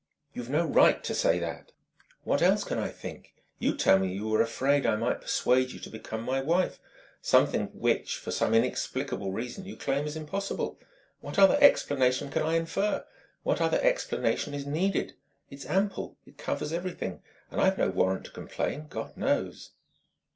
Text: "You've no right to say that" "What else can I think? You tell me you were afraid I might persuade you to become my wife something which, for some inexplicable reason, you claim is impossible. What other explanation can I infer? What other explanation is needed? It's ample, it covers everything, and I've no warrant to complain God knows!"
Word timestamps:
"You've 0.33 0.49
no 0.49 0.65
right 0.65 1.03
to 1.03 1.13
say 1.13 1.37
that" 1.37 1.73
"What 2.23 2.41
else 2.41 2.63
can 2.63 2.79
I 2.79 2.87
think? 2.87 3.35
You 3.59 3.77
tell 3.77 3.99
me 3.99 4.11
you 4.11 4.29
were 4.29 4.41
afraid 4.41 4.83
I 4.83 4.95
might 4.95 5.21
persuade 5.21 5.69
you 5.69 5.79
to 5.79 5.91
become 5.91 6.23
my 6.23 6.41
wife 6.41 6.79
something 7.21 7.67
which, 7.67 8.17
for 8.17 8.31
some 8.31 8.55
inexplicable 8.55 9.31
reason, 9.31 9.65
you 9.65 9.77
claim 9.77 10.07
is 10.07 10.15
impossible. 10.15 10.79
What 11.19 11.37
other 11.37 11.55
explanation 11.61 12.31
can 12.31 12.41
I 12.41 12.55
infer? 12.55 13.05
What 13.43 13.61
other 13.61 13.79
explanation 13.79 14.55
is 14.55 14.65
needed? 14.65 15.13
It's 15.51 15.67
ample, 15.67 16.17
it 16.25 16.35
covers 16.39 16.73
everything, 16.73 17.21
and 17.51 17.61
I've 17.61 17.77
no 17.77 17.91
warrant 17.91 18.25
to 18.25 18.31
complain 18.31 18.87
God 18.89 19.15
knows!" 19.15 19.69